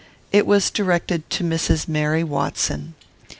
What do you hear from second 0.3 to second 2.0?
It was directed to Mrs.